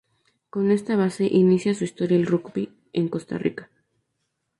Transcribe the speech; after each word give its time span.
Con 0.49 0.71
esta 0.71 0.95
base 0.95 1.27
inicia 1.27 1.75
su 1.75 1.83
historia 1.83 2.17
el 2.17 2.25
rugby 2.25 2.73
en 2.91 3.07
Costa 3.07 3.37
Rica. 3.37 3.69